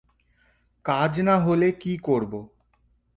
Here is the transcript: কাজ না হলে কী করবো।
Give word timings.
কাজ 0.85 1.13
না 1.21 1.35
হলে 1.39 1.71
কী 1.71 1.93
করবো। 1.97 2.39